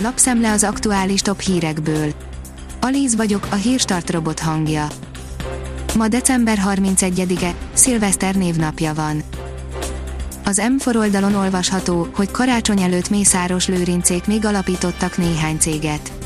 lapszemle 0.00 0.52
az 0.52 0.64
aktuális 0.64 1.20
top 1.20 1.40
hírekből. 1.40 2.12
Alíz 2.80 3.16
vagyok, 3.16 3.46
a 3.50 3.54
hírstart 3.54 4.10
robot 4.10 4.40
hangja. 4.40 4.86
Ma 5.96 6.08
december 6.08 6.58
31-e, 6.66 7.54
szilveszter 7.72 8.34
névnapja 8.34 8.94
van. 8.94 9.22
Az 10.44 10.62
M4 10.62 10.96
oldalon 10.96 11.34
olvasható, 11.34 12.08
hogy 12.14 12.30
karácsony 12.30 12.82
előtt 12.82 13.10
Mészáros 13.10 13.68
Lőrincék 13.68 14.26
még 14.26 14.44
alapítottak 14.44 15.16
néhány 15.16 15.56
céget. 15.58 16.17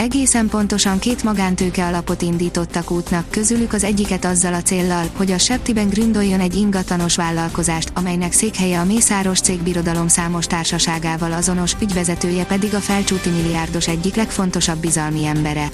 Egészen 0.00 0.48
pontosan 0.48 0.98
két 0.98 1.22
magántőke 1.22 1.86
alapot 1.86 2.22
indítottak 2.22 2.90
útnak, 2.90 3.30
közülük 3.30 3.72
az 3.72 3.84
egyiket 3.84 4.24
azzal 4.24 4.54
a 4.54 4.62
céllal, 4.62 5.04
hogy 5.16 5.30
a 5.30 5.38
Septiben 5.38 5.88
gründoljon 5.88 6.40
egy 6.40 6.54
ingatlanos 6.54 7.16
vállalkozást, 7.16 7.92
amelynek 7.94 8.32
székhelye 8.32 8.78
a 8.80 8.84
Mészáros 8.84 9.40
cégbirodalom 9.40 10.08
számos 10.08 10.46
társaságával 10.46 11.32
azonos, 11.32 11.76
ügyvezetője 11.80 12.44
pedig 12.44 12.74
a 12.74 12.78
felcsúti 12.78 13.28
milliárdos 13.28 13.88
egyik 13.88 14.14
legfontosabb 14.14 14.78
bizalmi 14.78 15.26
embere. 15.26 15.68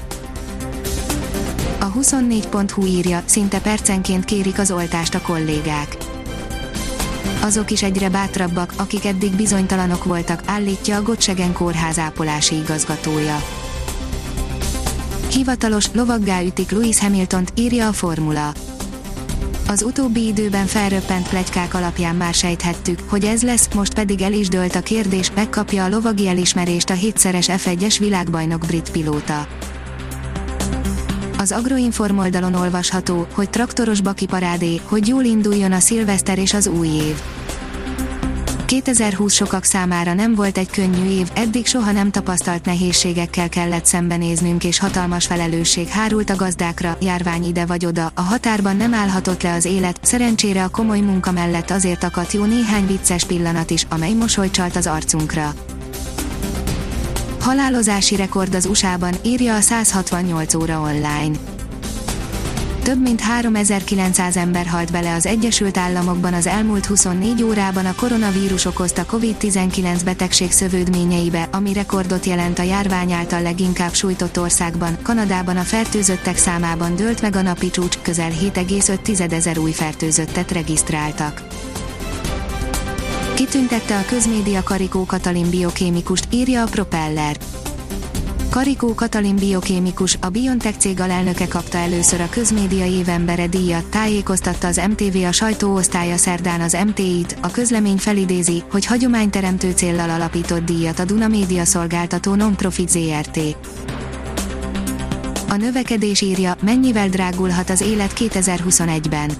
A 1.78 1.92
24.hu 1.92 2.86
írja, 2.86 3.22
szinte 3.24 3.60
percenként 3.60 4.24
kérik 4.24 4.58
az 4.58 4.70
oltást 4.70 5.14
a 5.14 5.20
kollégák. 5.20 5.96
Azok 7.42 7.70
is 7.70 7.82
egyre 7.82 8.08
bátrabbak, 8.08 8.72
akik 8.76 9.04
eddig 9.04 9.36
bizonytalanok 9.36 10.04
voltak, 10.04 10.42
állítja 10.46 10.96
a 10.96 11.02
Gottsegen 11.02 11.52
kórház 11.52 11.98
ápolási 11.98 12.54
igazgatója 12.54 13.64
Hivatalos, 15.36 15.90
lovaggá 15.92 16.42
ütik 16.42 16.70
Lewis 16.70 16.98
Hamiltont, 16.98 17.52
írja 17.56 17.88
a 17.88 17.92
formula. 17.92 18.52
Az 19.68 19.82
utóbbi 19.82 20.26
időben 20.26 20.66
felröppent 20.66 21.28
plegykák 21.28 21.74
alapján 21.74 22.14
már 22.16 22.34
sejthettük, 22.34 23.00
hogy 23.06 23.24
ez 23.24 23.42
lesz, 23.42 23.68
most 23.74 23.94
pedig 23.94 24.20
el 24.20 24.32
is 24.32 24.48
dőlt 24.48 24.74
a 24.74 24.80
kérdés, 24.80 25.30
megkapja 25.34 25.84
a 25.84 25.88
lovagi 25.88 26.28
elismerést 26.28 26.90
a 26.90 26.94
hétszeres 26.94 27.46
F1-es 27.50 27.96
világbajnok 27.98 28.60
brit 28.66 28.90
pilóta. 28.90 29.46
Az 31.38 31.52
Agroinform 31.52 32.18
oldalon 32.18 32.54
olvasható, 32.54 33.26
hogy 33.32 33.50
traktoros 33.50 34.00
baki 34.00 34.26
parádé, 34.26 34.80
hogy 34.84 35.08
jól 35.08 35.24
induljon 35.24 35.72
a 35.72 35.80
szilveszter 35.80 36.38
és 36.38 36.54
az 36.54 36.66
új 36.66 36.88
év. 36.88 37.16
2020 38.66 39.32
sokak 39.32 39.64
számára 39.64 40.14
nem 40.14 40.34
volt 40.34 40.58
egy 40.58 40.70
könnyű 40.70 41.08
év, 41.08 41.30
eddig 41.34 41.66
soha 41.66 41.92
nem 41.92 42.10
tapasztalt 42.10 42.64
nehézségekkel 42.64 43.48
kellett 43.48 43.84
szembenéznünk 43.84 44.64
és 44.64 44.78
hatalmas 44.78 45.26
felelősség 45.26 45.88
hárult 45.88 46.30
a 46.30 46.36
gazdákra, 46.36 46.96
járvány 47.00 47.44
ide 47.44 47.66
vagy 47.66 47.86
oda, 47.86 48.12
a 48.14 48.20
határban 48.20 48.76
nem 48.76 48.94
állhatott 48.94 49.42
le 49.42 49.52
az 49.52 49.64
élet, 49.64 49.98
szerencsére 50.02 50.64
a 50.64 50.68
komoly 50.68 51.00
munka 51.00 51.32
mellett 51.32 51.70
azért 51.70 52.04
akadt 52.04 52.32
jó 52.32 52.44
néhány 52.44 52.86
vicces 52.86 53.24
pillanat 53.24 53.70
is, 53.70 53.86
amely 53.88 54.12
mosolycsalt 54.12 54.76
az 54.76 54.86
arcunkra. 54.86 55.54
Halálozási 57.40 58.16
rekord 58.16 58.54
az 58.54 58.66
USA-ban, 58.66 59.14
írja 59.24 59.54
a 59.54 59.60
168 59.60 60.54
óra 60.54 60.80
online 60.80 61.55
több 62.86 63.02
mint 63.02 63.20
3900 63.20 64.36
ember 64.36 64.66
halt 64.66 64.92
bele 64.92 65.14
az 65.14 65.26
Egyesült 65.26 65.76
Államokban 65.76 66.34
az 66.34 66.46
elmúlt 66.46 66.86
24 66.86 67.42
órában 67.42 67.86
a 67.86 67.94
koronavírus 67.94 68.64
okozta 68.64 69.04
COVID-19 69.06 70.00
betegség 70.04 70.52
szövődményeibe, 70.52 71.48
ami 71.52 71.72
rekordot 71.72 72.26
jelent 72.26 72.58
a 72.58 72.62
járvány 72.62 73.12
által 73.12 73.42
leginkább 73.42 73.92
sújtott 73.92 74.38
országban. 74.38 74.98
Kanadában 75.02 75.56
a 75.56 75.62
fertőzöttek 75.62 76.36
számában 76.36 76.96
dőlt 76.96 77.22
meg 77.22 77.36
a 77.36 77.42
napi 77.42 77.70
csúcs, 77.70 77.98
közel 78.02 78.30
7,5 78.30 79.32
ezer 79.32 79.58
új 79.58 79.72
fertőzöttet 79.72 80.50
regisztráltak. 80.50 81.42
Kitüntette 83.34 83.98
a 83.98 84.04
közmédia 84.04 84.62
Karikó 84.62 85.04
Katalin 85.04 85.50
biokémikust, 85.50 86.28
írja 86.30 86.62
a 86.62 86.66
Propeller. 86.66 87.36
Karikó 88.56 88.94
Katalin 88.94 89.36
biokémikus, 89.36 90.18
a 90.20 90.28
BioNTech 90.28 90.78
cég 90.78 91.00
alelnöke 91.00 91.48
kapta 91.48 91.78
először 91.78 92.20
a 92.20 92.28
közmédia 92.28 92.84
évembere 92.86 93.46
díjat, 93.46 93.84
tájékoztatta 93.84 94.66
az 94.66 94.80
MTV 94.88 95.24
a 95.24 95.32
sajtóosztálya 95.32 96.16
szerdán 96.16 96.60
az 96.60 96.76
MTI-t, 96.86 97.36
a 97.42 97.50
közlemény 97.50 97.96
felidézi, 97.96 98.62
hogy 98.70 98.86
hagyományteremtő 98.86 99.70
céllal 99.70 100.10
alapított 100.10 100.64
díjat 100.64 100.98
a 100.98 101.04
Duna 101.04 101.28
Média 101.28 101.64
szolgáltató 101.64 102.34
non-profit 102.34 102.88
ZRT. 102.88 103.38
A 105.48 105.56
növekedés 105.56 106.20
írja, 106.20 106.56
mennyivel 106.62 107.08
drágulhat 107.08 107.70
az 107.70 107.80
élet 107.80 108.12
2021-ben 108.16 109.30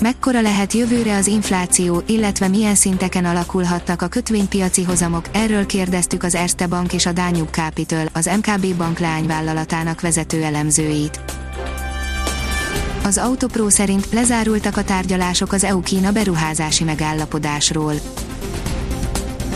mekkora 0.00 0.40
lehet 0.40 0.72
jövőre 0.72 1.16
az 1.16 1.26
infláció, 1.26 2.02
illetve 2.06 2.48
milyen 2.48 2.74
szinteken 2.74 3.24
alakulhatnak 3.24 4.02
a 4.02 4.06
kötvénypiaci 4.08 4.82
hozamok, 4.82 5.24
erről 5.32 5.66
kérdeztük 5.66 6.22
az 6.22 6.34
Erste 6.34 6.66
Bank 6.66 6.92
és 6.92 7.06
a 7.06 7.12
Dányuk 7.12 7.48
Capital, 7.50 8.06
az 8.12 8.30
MKB 8.36 8.74
bank 8.76 8.98
leányvállalatának 8.98 10.00
vezető 10.00 10.42
elemzőit. 10.42 11.20
Az 13.04 13.18
Autopro 13.18 13.70
szerint 13.70 14.06
lezárultak 14.12 14.76
a 14.76 14.84
tárgyalások 14.84 15.52
az 15.52 15.64
EU-Kína 15.64 16.12
beruházási 16.12 16.84
megállapodásról. 16.84 17.94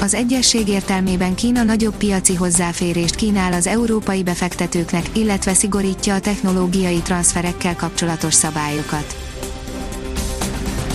Az 0.01 0.15
egyesség 0.15 0.69
értelmében 0.69 1.35
Kína 1.35 1.63
nagyobb 1.63 1.95
piaci 1.95 2.35
hozzáférést 2.35 3.15
kínál 3.15 3.53
az 3.53 3.67
európai 3.67 4.23
befektetőknek, 4.23 5.07
illetve 5.13 5.55
szigorítja 5.55 6.15
a 6.15 6.21
technológiai 6.21 6.99
transferekkel 6.99 7.77
kapcsolatos 7.77 8.35
szabályokat. 8.35 9.30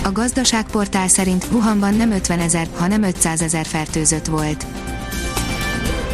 A 0.05 0.11
gazdaságportál 0.11 1.07
szerint 1.07 1.47
Wuhanban 1.51 1.93
nem 1.93 2.11
50 2.11 2.39
ezer, 2.39 2.67
hanem 2.73 3.03
500 3.03 3.41
ezer 3.41 3.65
fertőzött 3.65 4.25
volt. 4.25 4.65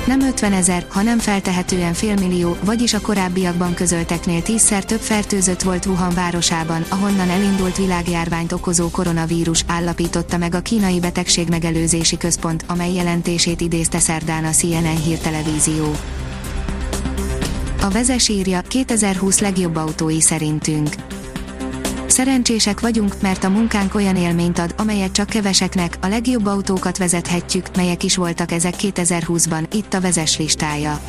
Nem 0.07 0.21
50 0.21 0.53
ezer, 0.53 0.85
hanem 0.89 1.19
feltehetően 1.19 1.93
félmillió, 1.93 2.57
vagyis 2.63 2.93
a 2.93 3.01
korábbiakban 3.01 3.73
közölteknél 3.73 4.41
tízszer 4.41 4.85
több 4.85 4.99
fertőzött 4.99 5.61
volt 5.61 5.85
Wuhan 5.85 6.13
városában, 6.13 6.85
ahonnan 6.89 7.29
elindult 7.29 7.77
világjárványt 7.77 8.51
okozó 8.51 8.89
koronavírus, 8.89 9.63
állapította 9.67 10.37
meg 10.37 10.55
a 10.55 10.61
kínai 10.61 10.99
betegség 10.99 11.49
megelőzési 11.49 12.17
központ, 12.17 12.63
amely 12.67 12.93
jelentését 12.93 13.61
idézte 13.61 13.99
szerdán 13.99 14.45
a 14.45 14.51
CNN 14.51 15.01
hírtelevízió. 15.03 15.95
A 17.81 17.89
vezes 17.89 18.27
írja, 18.27 18.61
2020 18.61 19.39
legjobb 19.39 19.75
autói 19.75 20.21
szerintünk. 20.21 20.89
Szerencsések 22.11 22.79
vagyunk, 22.79 23.21
mert 23.21 23.43
a 23.43 23.49
munkánk 23.49 23.95
olyan 23.95 24.15
élményt 24.15 24.59
ad, 24.59 24.73
amelyet 24.77 25.11
csak 25.11 25.27
keveseknek, 25.27 25.97
a 26.01 26.07
legjobb 26.07 26.45
autókat 26.45 26.97
vezethetjük, 26.97 27.75
melyek 27.75 28.03
is 28.03 28.15
voltak 28.15 28.51
ezek 28.51 28.73
2020-ban, 28.77 29.63
itt 29.71 29.93
a 29.93 30.01
vezes 30.01 30.37
listája. 30.37 30.99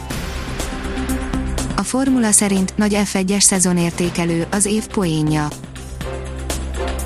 A 1.77 1.83
formula 1.83 2.33
szerint 2.33 2.77
nagy 2.77 2.99
F1-es 3.05 3.41
szezonértékelő, 3.41 4.47
az 4.51 4.65
év 4.65 4.87
poénja. 4.87 5.49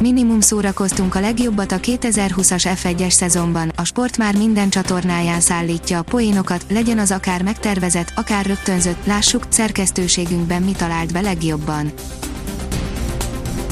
Minimum 0.01 0.41
szórakoztunk 0.41 1.15
a 1.15 1.21
legjobbat 1.21 1.73
a 1.73 1.81
2020-as 1.81 2.79
F1-es 2.83 3.11
szezonban, 3.11 3.73
a 3.77 3.85
sport 3.85 4.17
már 4.17 4.37
minden 4.37 4.71
csatornáján 4.71 5.41
szállítja 5.41 5.99
a 5.99 6.03
poénokat, 6.03 6.65
legyen 6.69 6.99
az 6.99 7.11
akár 7.11 7.43
megtervezett, 7.43 8.13
akár 8.15 8.47
rögtönzött, 8.47 9.07
lássuk, 9.07 9.47
szerkesztőségünkben 9.49 10.63
mi 10.63 10.73
talált 10.73 11.13
be 11.13 11.21
legjobban. 11.21 11.93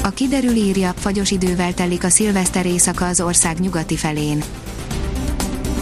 A 0.05 0.09
kiderül 0.09 0.55
írja, 0.55 0.93
fagyos 0.97 1.31
idővel 1.31 1.73
telik 1.73 2.03
a 2.03 2.09
szilveszter 2.09 2.65
éjszaka 2.65 3.07
az 3.07 3.21
ország 3.21 3.59
nyugati 3.59 3.95
felén. 3.95 4.43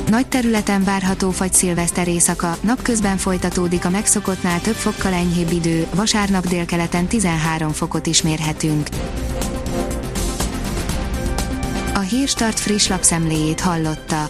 Nagy 0.10 0.28
területen 0.28 0.84
várható 0.84 1.32
fagy 1.32 1.54
szilveszter 1.54 2.08
éjszaka, 2.08 2.58
napközben 2.62 3.18
folytatódik 3.18 3.86
a 3.86 3.90
megszokottnál 3.90 4.62
több 4.62 4.76
fokkal 4.76 5.14
enyhébb 5.14 5.52
idő, 5.52 5.88
vasárnap 5.96 6.48
délkeleten 6.48 7.08
13 7.08 7.72
fokot 7.72 8.06
is 8.06 8.22
mérhetünk. 8.22 8.88
A 11.94 12.00
Hírstart 12.00 12.60
friss 12.60 12.88
lapszemléjét 12.88 13.60
hallotta. 13.60 14.30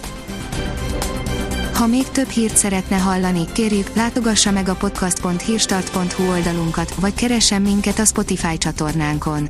Ha 1.73 1.87
még 1.87 2.07
több 2.07 2.29
hírt 2.29 2.57
szeretne 2.57 2.97
hallani, 2.97 3.45
kérjük, 3.51 3.95
látogassa 3.95 4.51
meg 4.51 4.69
a 4.69 4.75
podcast.hírstart.hu 4.75 6.29
oldalunkat, 6.29 6.95
vagy 6.95 7.13
keressen 7.13 7.61
minket 7.61 7.99
a 7.99 8.05
Spotify 8.05 8.57
csatornánkon. 8.57 9.49